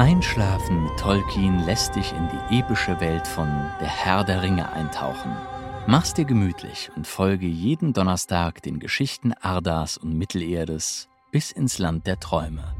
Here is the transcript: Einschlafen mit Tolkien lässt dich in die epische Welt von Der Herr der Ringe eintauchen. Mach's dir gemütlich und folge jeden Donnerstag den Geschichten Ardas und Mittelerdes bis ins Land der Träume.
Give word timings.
Einschlafen 0.00 0.84
mit 0.84 0.98
Tolkien 0.98 1.58
lässt 1.66 1.94
dich 1.94 2.14
in 2.14 2.26
die 2.30 2.58
epische 2.58 2.98
Welt 3.02 3.26
von 3.26 3.48
Der 3.82 3.88
Herr 3.88 4.24
der 4.24 4.42
Ringe 4.42 4.72
eintauchen. 4.72 5.30
Mach's 5.86 6.14
dir 6.14 6.24
gemütlich 6.24 6.90
und 6.96 7.06
folge 7.06 7.46
jeden 7.46 7.92
Donnerstag 7.92 8.62
den 8.62 8.80
Geschichten 8.80 9.34
Ardas 9.34 9.98
und 9.98 10.16
Mittelerdes 10.16 11.10
bis 11.30 11.52
ins 11.52 11.76
Land 11.76 12.06
der 12.06 12.18
Träume. 12.18 12.74